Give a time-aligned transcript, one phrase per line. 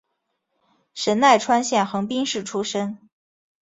[0.95, 2.97] 神奈川县横滨市出身。